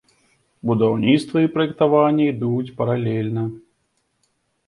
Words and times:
Будаўніцтва 0.67 1.37
і 1.45 1.51
праектаванне 1.57 2.25
ідуць 2.33 2.73
паралельна. 2.79 3.43